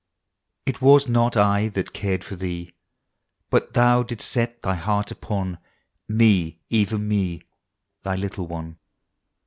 [0.65, 2.73] It was not I that cared tor Thee.—
[3.51, 5.59] But Thou didst set Thy heart upon
[6.07, 7.43] Me, even me,
[8.01, 8.79] Thy little one."